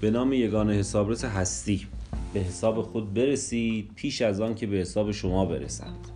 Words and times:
به 0.00 0.10
نام 0.10 0.32
یگانه 0.32 0.72
حسابرس 0.72 1.24
هستی. 1.24 1.86
به 2.34 2.40
حساب 2.40 2.82
خود 2.82 3.14
برسید 3.14 3.90
پیش 3.94 4.22
از 4.22 4.40
آن 4.40 4.54
که 4.54 4.66
به 4.66 4.76
حساب 4.76 5.10
شما 5.10 5.46
برسند. 5.46 6.08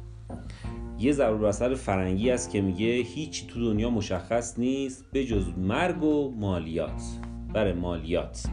یه 0.98 1.12
ضرور 1.12 1.46
اثر 1.46 1.75
فرنگی 1.75 2.30
است 2.30 2.51
که 2.51 2.61
میگه 2.61 2.87
هیچی 2.87 3.46
تو 3.46 3.61
دنیا 3.61 3.90
مشخص 3.90 4.58
نیست 4.58 5.04
به 5.12 5.24
جز 5.24 5.48
مرگ 5.58 6.02
و 6.02 6.34
مالیات. 6.37 7.02
برای 7.52 7.73
مالیات. 7.73 8.46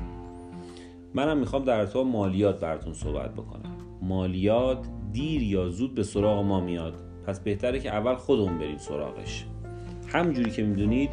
منم 1.13 1.37
می‌خوام 1.37 1.65
در 1.65 1.79
ارتباط 1.79 2.05
مالیات 2.05 2.59
براتون 2.59 2.93
صحبت 2.93 3.33
بکنم. 3.33 3.77
مالیات 4.01 4.87
دیر 5.13 5.43
یا 5.43 5.69
زود 5.69 5.95
به 5.95 6.03
سراغ 6.03 6.45
ما 6.45 6.59
میاد. 6.59 6.93
پس 7.25 7.39
بهتره 7.39 7.79
که 7.79 7.89
اول 7.89 8.15
خودمون 8.15 8.57
بریم 8.57 8.77
سراغش. 8.77 9.45
همجوری 10.07 10.51
که 10.51 10.63
می‌دونید 10.63 11.09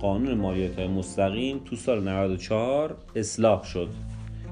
قانون 0.00 0.34
مالیات 0.34 0.78
های 0.78 0.88
مستقیم 0.88 1.60
تو 1.64 1.76
سال 1.76 2.08
94 2.08 2.96
اصلاح 3.16 3.64
شد. 3.64 3.88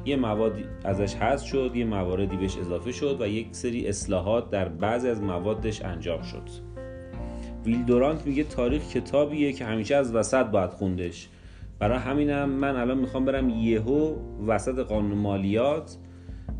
یه 0.05 0.16
مواد 0.16 0.52
ازش 0.84 1.14
حذف 1.14 1.46
شد 1.46 1.70
یه 1.74 1.84
مواردی 1.84 2.36
بهش 2.36 2.56
اضافه 2.56 2.92
شد 2.92 3.20
و 3.20 3.28
یک 3.28 3.48
سری 3.50 3.88
اصلاحات 3.88 4.50
در 4.50 4.69
بعضی 4.69 5.09
از 5.09 5.23
موادش 5.23 5.83
انجام 5.83 6.23
شد. 6.23 6.73
ویل 7.66 7.83
دورانت 7.83 8.27
میگه 8.27 8.45
تاریخ 8.45 8.88
کتابیه 8.88 9.52
که 9.52 9.64
همیشه 9.64 9.97
از 9.97 10.14
وسط 10.14 10.47
باید 10.47 10.70
خوندش. 10.70 11.28
برای 11.78 11.98
همینم 11.98 12.48
من 12.48 12.77
الان 12.77 12.98
می‌خوام 12.98 13.24
برم 13.24 13.48
یهو 13.48 14.14
وسط 14.47 14.78
قانون 14.78 15.19
مالیات 15.19 15.97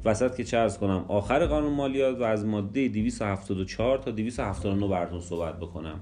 وسط 0.05 0.37
که 0.37 0.45
چه 0.45 0.69
کنم 0.81 1.05
آخر 1.09 1.47
قانون 1.47 1.73
مالیات 1.73 2.21
و 2.21 2.23
از 2.23 2.47
ماده 2.47 2.89
274 2.89 3.99
تا 3.99 4.11
279 4.11 4.89
براتون 4.89 5.21
صحبت 5.21 5.61
بکنم. 5.61 6.01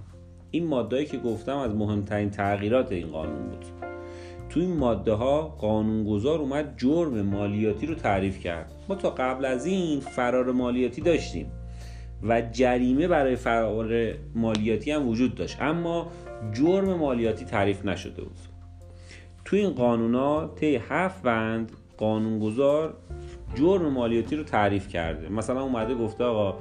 این 0.50 0.66
مادهایی 0.66 1.06
که 1.06 1.18
گفتم 1.18 1.56
از 1.56 1.74
مهمترین 1.74 2.30
تغییرات 2.30 2.92
این 2.92 3.06
قانون 3.06 3.48
بود. 3.48 3.64
تو 4.48 4.60
این 4.60 4.76
ماده 4.76 5.12
ها 5.12 5.42
قانونگذار 5.42 6.38
اومد 6.38 6.74
جرم 6.76 7.22
مالیاتی 7.22 7.86
رو 7.86 7.94
تعریف 7.94 8.38
کرد. 8.38 8.72
ما 8.88 8.94
تا 8.94 9.10
قبل 9.10 9.44
از 9.44 9.66
این 9.66 10.00
فرار 10.00 10.52
مالیاتی 10.52 11.00
داشتیم 11.00 11.46
و 12.22 12.42
جریمه 12.52 13.08
برای 13.08 13.36
فرار 13.36 14.14
مالیاتی 14.34 14.90
هم 14.90 15.08
وجود 15.08 15.34
داشت. 15.34 15.56
اما 15.60 16.06
جرم 16.52 16.94
مالیاتی 16.94 17.44
تعریف 17.44 17.84
نشده 17.84 18.22
بود. 18.22 18.38
تو 19.44 19.56
این 19.56 19.70
قانونا 19.70 20.46
طی 20.48 20.76
هفت 20.76 21.22
بند 21.22 21.72
قانونگذار 21.96 22.94
جرم 23.54 23.92
مالیاتی 23.92 24.36
رو 24.36 24.42
تعریف 24.42 24.88
کرده. 24.88 25.28
مثلا 25.28 25.62
اومده 25.62 25.94
گفته 25.94 26.24
آقا 26.24 26.58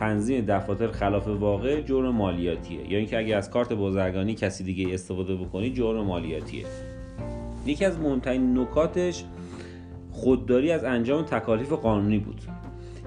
تنظیم 0.00 0.44
دفاتر 0.48 0.86
خلاف 0.86 1.28
واقع 1.28 1.80
جرم 1.80 2.14
مالیاتیه. 2.14 2.92
یا 2.92 2.98
اینکه 2.98 3.18
اگه 3.18 3.36
از 3.36 3.50
کارت 3.50 3.72
بازرگانی 3.72 4.34
کسی 4.34 4.64
دیگه 4.64 4.94
استفاده 4.94 5.36
بکنی 5.36 5.72
جرم 5.72 6.04
مالیاتیه. 6.04 6.64
یکی 7.66 7.84
از 7.84 7.98
مهمترین 7.98 8.58
نکاتش 8.58 9.24
خودداری 10.10 10.72
از 10.72 10.84
انجام 10.84 11.22
تکالیف 11.22 11.72
قانونی 11.72 12.18
بود. 12.18 12.40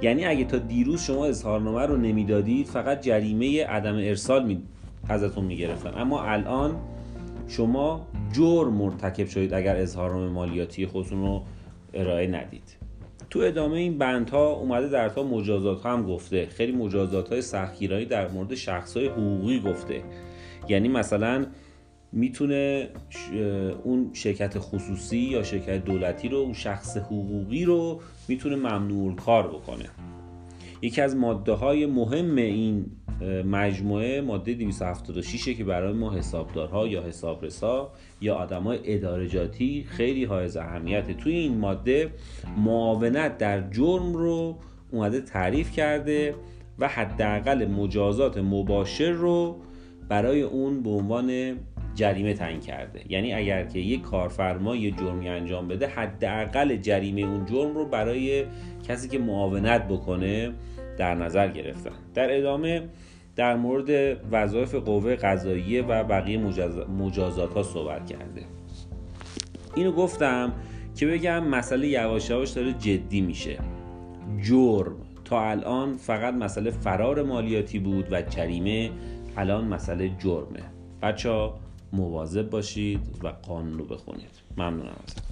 یعنی 0.01 0.25
اگه 0.25 0.45
تا 0.45 0.57
دیروز 0.57 1.01
شما 1.01 1.25
اظهارنامه 1.25 1.85
رو 1.85 1.97
نمی‌دادید 1.97 2.67
فقط 2.67 3.01
جریمه 3.01 3.65
عدم 3.65 3.95
ارسال 3.95 4.45
می... 4.45 4.61
ازتون 5.09 5.45
می‌گرفتن. 5.45 5.93
اما 5.97 6.23
الان 6.23 6.75
شما 7.47 8.07
جرم 8.33 8.73
مرتکب 8.73 9.27
شدید 9.27 9.53
اگر 9.53 9.75
اظهارنامه 9.75 10.27
مالیاتی 10.27 10.85
خودتون 10.85 11.21
رو 11.21 11.41
ارائه 11.93 12.27
ندید. 12.27 12.77
تو 13.33 13.39
ادامه 13.39 13.73
این 13.73 13.97
بندها 13.97 14.53
اومده 14.53 14.89
در 14.89 15.09
تا 15.09 15.23
مجازات 15.23 15.85
هم 15.85 16.05
گفته. 16.05 16.45
خیلی 16.45 16.71
مجازات 16.71 17.29
های 17.29 17.41
سختگیرانی 17.41 18.05
در 18.05 18.27
مورد 18.27 18.55
شخص 18.55 18.97
های 18.97 19.07
حقوقی 19.07 19.59
گفته. 19.59 20.03
یعنی 20.69 20.87
مثلا 20.87 21.45
می‌تونه 22.11 22.89
اون 23.83 24.09
شرکت 24.13 24.59
خصوصی 24.59 25.17
یا 25.17 25.43
شرکت 25.43 25.85
دولتی 25.85 26.29
رو 26.29 26.37
اون 26.37 26.53
شخص 26.53 26.97
حقوقی 26.97 27.65
رو 27.65 28.01
می‌تونه 28.27 28.55
ممنوع 28.55 29.15
کار 29.15 29.47
بکنه. 29.47 29.89
یکی 30.81 31.01
از 31.01 31.15
ماده 31.15 31.51
های 31.51 31.85
مهم 31.85 32.35
این 32.35 32.85
مجموعه 33.45 34.21
ماده 34.21 34.53
276 34.53 35.49
که 35.49 35.63
برای 35.63 35.93
ما 35.93 36.13
حسابدارها 36.13 36.87
یا 36.87 37.03
حسابرسا 37.03 37.91
یا 38.21 38.35
آدمای 38.35 38.79
ادارجاتی 38.83 39.85
خیلی 39.89 40.25
حائز 40.25 40.57
اهمیته. 40.57 41.13
توی 41.13 41.33
این 41.33 41.57
ماده 41.57 42.11
معاونت 42.57 43.37
در 43.37 43.69
جرم 43.69 44.13
رو 44.13 44.57
اومده 44.91 45.21
تعریف 45.21 45.71
کرده 45.71 46.35
و 46.79 46.87
حداقل 46.87 47.65
مجازات 47.65 48.37
مباشر 48.37 49.11
رو 49.11 49.57
برای 50.09 50.41
اون 50.41 50.83
به 50.83 50.89
عنوان 50.89 51.57
جریمه 51.95 52.33
تعیین 52.33 52.59
کرده. 52.59 53.01
یعنی 53.09 53.33
اگر 53.33 53.65
که 53.65 53.79
یک 53.79 54.01
کارفرما 54.01 54.75
یه 54.75 54.91
جرمی 54.91 55.29
انجام 55.29 55.67
بده 55.67 55.87
حداقل 55.87 56.75
جریمه 56.75 57.21
اون 57.21 57.45
جرم 57.45 57.75
رو 57.75 57.85
برای 57.85 58.45
کسی 58.87 59.07
که 59.09 59.19
معاونت 59.19 59.87
بکنه 59.87 60.53
در 60.97 61.15
نظر 61.15 61.47
گرفتن 61.47 61.91
در 62.13 62.37
ادامه 62.37 62.89
در 63.35 63.55
مورد 63.55 64.17
وظایف 64.31 64.75
قوه 64.75 65.15
قضاییه 65.15 65.81
و 65.81 66.03
بقیه 66.03 66.37
مجازات 66.97 67.53
ها 67.53 67.63
صحبت 67.63 68.05
کرده 68.05 68.45
اینو 69.75 69.91
گفتم 69.91 70.53
که 70.95 71.07
بگم 71.07 71.47
مسئله 71.47 71.87
یواش 71.87 72.29
یواش 72.29 72.49
داره 72.49 72.73
جدی 72.73 73.21
میشه. 73.21 73.57
جرم. 74.41 74.95
تا 75.25 75.49
الان 75.49 75.97
فقط 75.97 76.33
مسئله 76.33 76.71
فرار 76.71 77.23
مالیاتی 77.23 77.79
بود 77.79 78.07
و 78.11 78.21
جریمه 78.21 78.91
الان 79.37 79.65
مسئله 79.65 80.11
جرمه. 80.19 80.63
بچه 81.01 81.29
ها 81.29 81.59
مواظب 81.93 82.49
باشید 82.49 82.99
و 83.23 83.27
قانون 83.27 83.77
رو 83.77 83.85
بخونید. 83.85 84.41
ممنونم 84.57 84.95
ازتون. 85.07 85.23